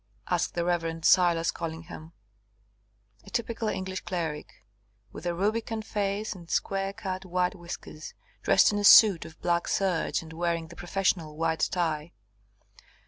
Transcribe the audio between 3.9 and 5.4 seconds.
cleric, with a